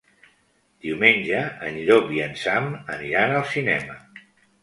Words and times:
Diumenge 0.85 1.41
en 1.67 1.75
Llop 1.89 2.09
i 2.17 2.23
en 2.27 2.33
Sam 2.45 2.71
aniran 2.97 3.35
al 3.41 3.47
cinema. 3.53 3.99